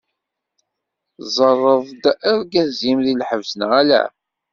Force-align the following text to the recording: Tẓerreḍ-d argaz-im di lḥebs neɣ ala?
Tẓerreḍ-d 1.19 2.03
argaz-im 2.31 2.99
di 3.05 3.13
lḥebs 3.19 3.51
neɣ 3.59 3.71
ala? 3.79 4.01